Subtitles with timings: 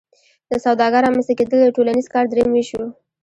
[0.49, 2.83] د سوداګر رامنځته کیدل د ټولنیز کار دریم ویش شو.